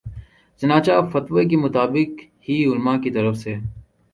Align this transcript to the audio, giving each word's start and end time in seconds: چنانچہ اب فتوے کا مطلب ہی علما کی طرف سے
چنانچہ 0.61 0.91
اب 0.99 1.05
فتوے 1.13 1.43
کا 1.49 1.57
مطلب 1.65 1.91
ہی 2.45 2.55
علما 2.71 2.93
کی 3.03 3.09
طرف 3.17 3.35
سے 3.43 3.53